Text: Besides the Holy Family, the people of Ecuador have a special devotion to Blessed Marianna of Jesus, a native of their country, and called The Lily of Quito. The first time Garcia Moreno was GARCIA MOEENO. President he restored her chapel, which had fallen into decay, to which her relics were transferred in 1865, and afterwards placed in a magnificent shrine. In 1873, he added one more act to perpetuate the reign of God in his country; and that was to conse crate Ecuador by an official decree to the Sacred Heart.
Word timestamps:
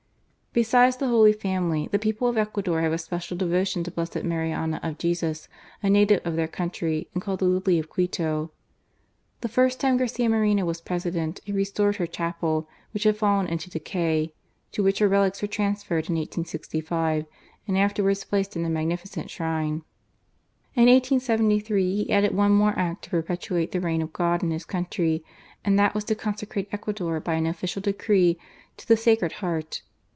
Besides 0.53 0.97
the 0.97 1.07
Holy 1.07 1.31
Family, 1.31 1.87
the 1.93 1.97
people 1.97 2.27
of 2.27 2.37
Ecuador 2.37 2.81
have 2.81 2.91
a 2.91 2.97
special 2.97 3.37
devotion 3.37 3.85
to 3.85 3.89
Blessed 3.91 4.25
Marianna 4.25 4.81
of 4.83 4.97
Jesus, 4.97 5.47
a 5.81 5.89
native 5.89 6.19
of 6.27 6.35
their 6.35 6.49
country, 6.49 7.07
and 7.13 7.23
called 7.23 7.39
The 7.39 7.45
Lily 7.45 7.79
of 7.79 7.89
Quito. 7.89 8.51
The 9.39 9.47
first 9.47 9.79
time 9.79 9.95
Garcia 9.95 10.27
Moreno 10.27 10.65
was 10.65 10.81
GARCIA 10.81 10.83
MOEENO. 10.83 10.87
President 11.13 11.39
he 11.45 11.53
restored 11.53 11.95
her 11.95 12.05
chapel, 12.05 12.67
which 12.93 13.03
had 13.05 13.15
fallen 13.15 13.47
into 13.47 13.69
decay, 13.69 14.33
to 14.73 14.83
which 14.83 14.99
her 14.99 15.07
relics 15.07 15.41
were 15.41 15.47
transferred 15.47 16.09
in 16.09 16.15
1865, 16.17 17.25
and 17.65 17.77
afterwards 17.77 18.25
placed 18.25 18.57
in 18.57 18.65
a 18.65 18.69
magnificent 18.69 19.29
shrine. 19.29 19.83
In 20.75 20.89
1873, 20.89 21.95
he 21.95 22.11
added 22.11 22.35
one 22.35 22.51
more 22.51 22.73
act 22.77 23.05
to 23.05 23.09
perpetuate 23.09 23.71
the 23.71 23.79
reign 23.79 24.01
of 24.01 24.11
God 24.11 24.43
in 24.43 24.51
his 24.51 24.65
country; 24.65 25.23
and 25.63 25.79
that 25.79 25.93
was 25.95 26.03
to 26.03 26.15
conse 26.15 26.45
crate 26.49 26.67
Ecuador 26.73 27.21
by 27.21 27.35
an 27.35 27.45
official 27.45 27.81
decree 27.81 28.37
to 28.75 28.85
the 28.85 28.97
Sacred 28.97 29.31
Heart. 29.39 29.81